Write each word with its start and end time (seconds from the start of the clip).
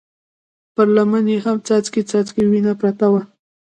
پر 0.73 0.87
لمن 0.95 1.25
يې 1.31 1.37
هم 1.45 1.57
څاڅکی 1.67 2.01
څاڅکی 2.09 2.43
وينه 2.51 2.73
پرته 2.81 3.05
وه. 3.11 3.21